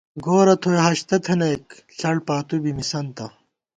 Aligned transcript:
گورہ 0.25 0.55
تھوئی 0.61 0.77
ہاشتہ 0.85 1.17
تھنَئیک 1.25 1.65
ݪڑ 1.97 2.15
پاتُو 2.27 2.55
بی 2.63 2.71
مِسنتہ 2.77 3.25